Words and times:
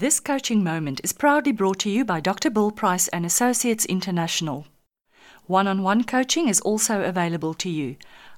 This 0.00 0.18
coaching 0.18 0.64
moment 0.64 1.02
is 1.04 1.12
proudly 1.12 1.52
brought 1.52 1.78
to 1.80 1.90
you 1.90 2.06
by 2.06 2.20
Dr. 2.20 2.48
Bill 2.48 2.70
Price 2.70 3.06
and 3.08 3.26
Associates 3.26 3.84
International. 3.84 4.66
One 5.44 5.66
on 5.66 5.82
one 5.82 6.04
coaching 6.04 6.48
is 6.48 6.58
also 6.62 7.02
available 7.02 7.52
to 7.52 7.68
you. 7.68 7.96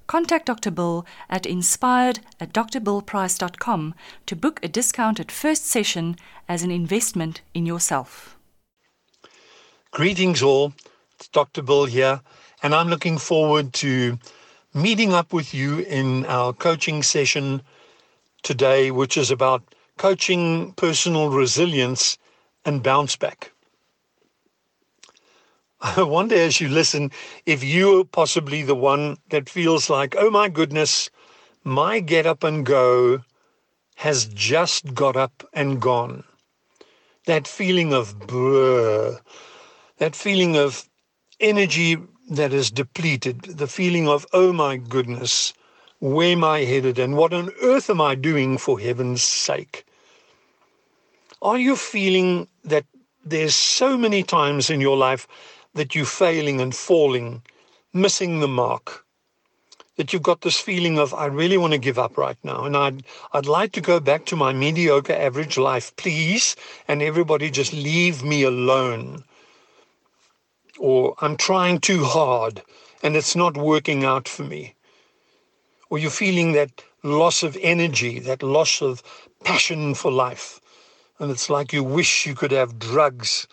Contact 0.08 0.46
Dr. 0.46 0.72
Bill 0.72 1.06
at 1.30 1.46
inspired 1.46 2.18
at 2.40 2.52
drbillprice.com 2.52 3.94
to 4.26 4.34
book 4.34 4.58
a 4.64 4.66
discounted 4.66 5.30
first 5.30 5.64
session 5.64 6.16
as 6.48 6.64
an 6.64 6.72
investment 6.72 7.42
in 7.54 7.64
yourself. 7.64 8.36
Greetings, 9.92 10.42
all. 10.42 10.72
It's 11.14 11.28
Dr. 11.28 11.62
Bill 11.62 11.84
here, 11.84 12.22
and 12.64 12.74
I'm 12.74 12.88
looking 12.88 13.18
forward 13.18 13.72
to 13.74 14.18
meeting 14.74 15.12
up 15.12 15.32
with 15.32 15.54
you 15.54 15.78
in 15.78 16.26
our 16.26 16.52
coaching 16.52 17.04
session 17.04 17.62
today, 18.42 18.90
which 18.90 19.16
is 19.16 19.30
about 19.30 19.62
coaching 19.96 20.72
personal 20.72 21.30
resilience 21.30 22.18
and 22.64 22.82
bounce 22.82 23.16
back. 23.16 23.52
I 25.80 26.02
wonder 26.02 26.36
as 26.36 26.60
you 26.60 26.68
listen 26.68 27.10
if 27.44 27.64
you're 27.64 28.04
possibly 28.04 28.62
the 28.62 28.74
one 28.74 29.16
that 29.30 29.48
feels 29.48 29.90
like, 29.90 30.14
oh 30.16 30.30
my 30.30 30.48
goodness, 30.48 31.10
my 31.64 32.00
get 32.00 32.26
up 32.26 32.44
and 32.44 32.64
go 32.64 33.22
has 33.96 34.26
just 34.26 34.94
got 34.94 35.16
up 35.16 35.44
and 35.52 35.80
gone. 35.80 36.24
That 37.26 37.46
feeling 37.46 37.92
of 37.92 38.18
brr, 38.26 39.18
that 39.98 40.16
feeling 40.16 40.56
of 40.56 40.88
energy 41.40 41.96
that 42.30 42.52
is 42.52 42.70
depleted, 42.70 43.42
the 43.42 43.66
feeling 43.66 44.08
of, 44.08 44.26
oh 44.32 44.52
my 44.52 44.76
goodness, 44.76 45.52
where 46.00 46.32
am 46.32 46.44
I 46.44 46.60
headed 46.60 46.98
and 46.98 47.16
what 47.16 47.32
on 47.32 47.50
earth 47.62 47.90
am 47.90 48.00
I 48.00 48.14
doing 48.14 48.58
for 48.58 48.80
heaven's 48.80 49.22
sake? 49.22 49.84
Are 51.42 51.58
you 51.58 51.74
feeling 51.74 52.46
that 52.64 52.86
there's 53.24 53.56
so 53.56 53.98
many 53.98 54.22
times 54.22 54.70
in 54.70 54.80
your 54.80 54.96
life 54.96 55.26
that 55.74 55.92
you're 55.92 56.04
failing 56.04 56.60
and 56.60 56.72
falling, 56.72 57.42
missing 57.92 58.38
the 58.38 58.46
mark? 58.46 59.04
That 59.96 60.12
you've 60.12 60.22
got 60.22 60.42
this 60.42 60.56
feeling 60.56 61.00
of, 61.00 61.12
I 61.12 61.26
really 61.26 61.58
want 61.58 61.72
to 61.72 61.78
give 61.78 61.98
up 61.98 62.16
right 62.16 62.38
now. 62.44 62.64
And 62.64 62.76
I'd, 62.76 63.02
I'd 63.32 63.46
like 63.46 63.72
to 63.72 63.80
go 63.80 63.98
back 63.98 64.24
to 64.26 64.36
my 64.36 64.52
mediocre 64.52 65.12
average 65.12 65.58
life, 65.58 65.94
please. 65.96 66.54
And 66.86 67.02
everybody 67.02 67.50
just 67.50 67.72
leave 67.72 68.22
me 68.22 68.44
alone. 68.44 69.24
Or 70.78 71.16
I'm 71.20 71.36
trying 71.36 71.80
too 71.80 72.04
hard 72.04 72.62
and 73.02 73.16
it's 73.16 73.34
not 73.34 73.56
working 73.56 74.04
out 74.04 74.28
for 74.28 74.44
me 74.44 74.76
or 75.92 75.98
you're 75.98 76.10
feeling 76.10 76.52
that 76.52 76.82
loss 77.02 77.42
of 77.42 77.54
energy, 77.60 78.18
that 78.18 78.42
loss 78.42 78.80
of 78.80 79.02
passion 79.44 79.94
for 79.94 80.10
life. 80.10 80.61
And 81.18 81.30
it's 81.30 81.50
like 81.50 81.72
you 81.72 81.84
wish 81.84 82.26
you 82.26 82.34
could 82.34 82.52
have 82.52 82.78
drugs 82.78 83.46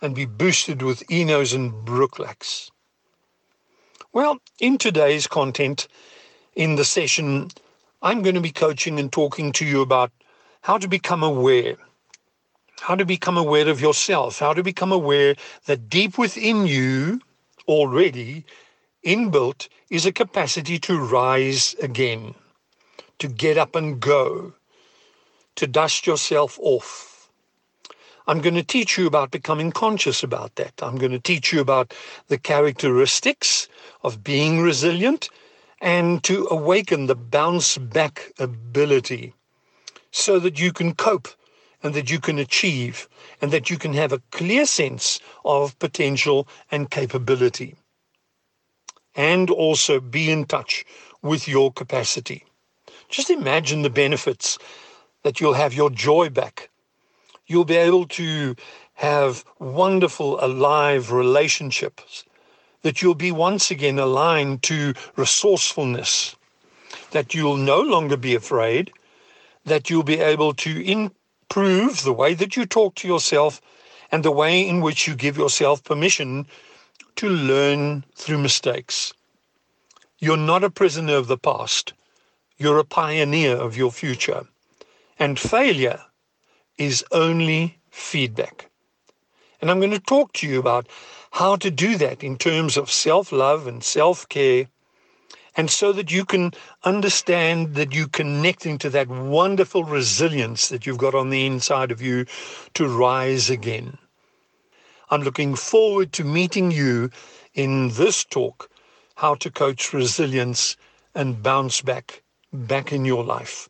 and 0.00 0.14
be 0.14 0.26
boosted 0.26 0.82
with 0.82 1.10
Enos 1.10 1.52
and 1.52 1.72
Brooklax. 1.72 2.70
Well, 4.12 4.38
in 4.60 4.78
today's 4.78 5.26
content, 5.26 5.88
in 6.54 6.76
the 6.76 6.84
session, 6.84 7.50
I'm 8.02 8.22
going 8.22 8.34
to 8.34 8.40
be 8.40 8.50
coaching 8.50 8.98
and 8.98 9.12
talking 9.12 9.52
to 9.52 9.64
you 9.64 9.82
about 9.82 10.12
how 10.62 10.78
to 10.78 10.88
become 10.88 11.22
aware, 11.22 11.76
how 12.80 12.94
to 12.94 13.04
become 13.04 13.36
aware 13.36 13.68
of 13.68 13.80
yourself, 13.80 14.38
how 14.38 14.52
to 14.54 14.62
become 14.62 14.92
aware 14.92 15.34
that 15.66 15.88
deep 15.88 16.18
within 16.18 16.66
you 16.66 17.20
already 17.68 18.44
inbuilt 19.04 19.68
is 19.90 20.06
a 20.06 20.12
capacity 20.12 20.78
to 20.80 20.98
rise 20.98 21.74
again, 21.80 22.34
to 23.18 23.28
get 23.28 23.56
up 23.56 23.74
and 23.74 24.00
go, 24.00 24.52
to 25.56 25.66
dust 25.66 26.06
yourself 26.06 26.58
off. 26.62 27.30
I'm 28.28 28.40
going 28.40 28.54
to 28.54 28.62
teach 28.62 28.98
you 28.98 29.06
about 29.06 29.30
becoming 29.30 29.70
conscious 29.70 30.22
about 30.22 30.56
that. 30.56 30.72
I'm 30.82 30.96
going 30.96 31.12
to 31.12 31.20
teach 31.20 31.52
you 31.52 31.60
about 31.60 31.94
the 32.28 32.38
characteristics 32.38 33.68
of 34.02 34.24
being 34.24 34.60
resilient 34.60 35.28
and 35.80 36.24
to 36.24 36.48
awaken 36.50 37.06
the 37.06 37.14
bounce 37.14 37.78
back 37.78 38.32
ability 38.38 39.32
so 40.10 40.38
that 40.40 40.58
you 40.58 40.72
can 40.72 40.94
cope 40.94 41.28
and 41.82 41.94
that 41.94 42.10
you 42.10 42.18
can 42.18 42.38
achieve 42.38 43.08
and 43.40 43.52
that 43.52 43.70
you 43.70 43.78
can 43.78 43.92
have 43.92 44.12
a 44.12 44.22
clear 44.32 44.66
sense 44.66 45.20
of 45.44 45.78
potential 45.78 46.48
and 46.70 46.90
capability 46.90 47.76
and 49.14 49.50
also 49.50 50.00
be 50.00 50.30
in 50.30 50.44
touch 50.44 50.84
with 51.22 51.46
your 51.46 51.72
capacity. 51.72 52.44
Just 53.08 53.30
imagine 53.30 53.82
the 53.82 53.90
benefits 53.90 54.58
that 55.26 55.40
you'll 55.40 55.54
have 55.54 55.74
your 55.74 55.90
joy 55.90 56.28
back. 56.28 56.70
You'll 57.48 57.64
be 57.64 57.74
able 57.74 58.06
to 58.06 58.54
have 58.94 59.44
wonderful, 59.58 60.38
alive 60.40 61.10
relationships, 61.10 62.22
that 62.82 63.02
you'll 63.02 63.16
be 63.16 63.32
once 63.32 63.72
again 63.72 63.98
aligned 63.98 64.62
to 64.62 64.94
resourcefulness, 65.16 66.36
that 67.10 67.34
you'll 67.34 67.56
no 67.56 67.80
longer 67.80 68.16
be 68.16 68.36
afraid, 68.36 68.92
that 69.64 69.90
you'll 69.90 70.04
be 70.04 70.20
able 70.20 70.54
to 70.54 70.80
improve 70.88 72.04
the 72.04 72.12
way 72.12 72.32
that 72.34 72.56
you 72.56 72.64
talk 72.64 72.94
to 72.94 73.08
yourself 73.08 73.60
and 74.12 74.24
the 74.24 74.30
way 74.30 74.60
in 74.60 74.80
which 74.80 75.08
you 75.08 75.16
give 75.16 75.36
yourself 75.36 75.82
permission 75.82 76.46
to 77.16 77.28
learn 77.28 78.04
through 78.14 78.38
mistakes. 78.38 79.12
You're 80.20 80.36
not 80.36 80.62
a 80.62 80.70
prisoner 80.70 81.16
of 81.16 81.26
the 81.26 81.36
past. 81.36 81.94
You're 82.58 82.78
a 82.78 82.84
pioneer 82.84 83.56
of 83.56 83.76
your 83.76 83.90
future. 83.90 84.46
And 85.18 85.38
failure 85.38 86.00
is 86.76 87.04
only 87.10 87.78
feedback. 87.90 88.70
And 89.60 89.70
I'm 89.70 89.80
going 89.80 89.92
to 89.92 90.00
talk 90.00 90.32
to 90.34 90.46
you 90.46 90.58
about 90.58 90.86
how 91.32 91.56
to 91.56 91.70
do 91.70 91.96
that 91.96 92.22
in 92.22 92.36
terms 92.36 92.76
of 92.76 92.90
self 92.90 93.32
love 93.32 93.66
and 93.66 93.82
self 93.82 94.28
care. 94.28 94.68
And 95.56 95.70
so 95.70 95.90
that 95.92 96.12
you 96.12 96.26
can 96.26 96.52
understand 96.84 97.76
that 97.76 97.94
you're 97.94 98.08
connecting 98.08 98.76
to 98.78 98.90
that 98.90 99.08
wonderful 99.08 99.84
resilience 99.84 100.68
that 100.68 100.84
you've 100.84 100.98
got 100.98 101.14
on 101.14 101.30
the 101.30 101.46
inside 101.46 101.90
of 101.90 102.02
you 102.02 102.26
to 102.74 102.86
rise 102.86 103.48
again. 103.48 103.96
I'm 105.08 105.22
looking 105.22 105.54
forward 105.54 106.12
to 106.14 106.24
meeting 106.24 106.70
you 106.70 107.10
in 107.54 107.90
this 107.90 108.24
talk, 108.24 108.68
How 109.14 109.34
to 109.36 109.50
Coach 109.50 109.94
Resilience 109.94 110.76
and 111.14 111.42
Bounce 111.42 111.80
Back, 111.80 112.22
back 112.52 112.92
in 112.92 113.06
your 113.06 113.24
life. 113.24 113.68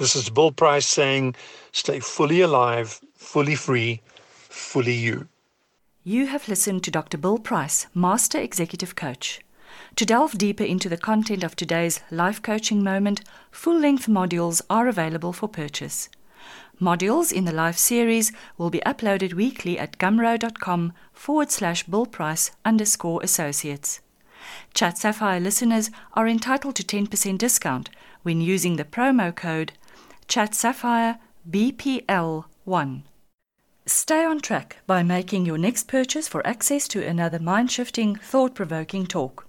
This 0.00 0.16
is 0.16 0.30
Bill 0.30 0.50
Price 0.50 0.86
saying, 0.86 1.34
stay 1.72 2.00
fully 2.00 2.40
alive, 2.40 3.02
fully 3.16 3.54
free, 3.54 4.00
fully 4.48 4.94
you. 4.94 5.28
You 6.04 6.26
have 6.28 6.48
listened 6.48 6.84
to 6.84 6.90
Dr. 6.90 7.18
Bill 7.18 7.36
Price, 7.36 7.86
Master 7.92 8.38
Executive 8.38 8.96
Coach. 8.96 9.42
To 9.96 10.06
delve 10.06 10.38
deeper 10.38 10.64
into 10.64 10.88
the 10.88 10.96
content 10.96 11.44
of 11.44 11.54
today's 11.54 12.00
life 12.10 12.40
coaching 12.40 12.82
moment, 12.82 13.20
full 13.50 13.78
length 13.78 14.06
modules 14.06 14.62
are 14.70 14.88
available 14.88 15.34
for 15.34 15.50
purchase. 15.50 16.08
Modules 16.80 17.30
in 17.30 17.44
the 17.44 17.52
life 17.52 17.76
series 17.76 18.32
will 18.56 18.70
be 18.70 18.80
uploaded 18.86 19.34
weekly 19.34 19.78
at 19.78 19.98
gumroad.com 19.98 20.94
forward 21.12 21.50
slash 21.50 21.84
billprice 21.84 22.52
underscore 22.64 23.22
associates. 23.22 24.00
Chat 24.72 24.96
Sapphire 24.96 25.40
listeners 25.40 25.90
are 26.14 26.26
entitled 26.26 26.76
to 26.76 26.82
10% 26.82 27.36
discount 27.36 27.90
when 28.22 28.40
using 28.40 28.76
the 28.76 28.84
promo 28.84 29.34
code 29.36 29.72
Chat 30.30 30.54
Sapphire 30.54 31.18
BPL1. 31.50 33.02
Stay 33.84 34.24
on 34.24 34.38
track 34.38 34.76
by 34.86 35.02
making 35.02 35.44
your 35.44 35.58
next 35.58 35.88
purchase 35.88 36.28
for 36.28 36.46
access 36.46 36.86
to 36.86 37.04
another 37.04 37.40
mind 37.40 37.72
shifting, 37.72 38.14
thought 38.14 38.54
provoking 38.54 39.06
talk. 39.06 39.48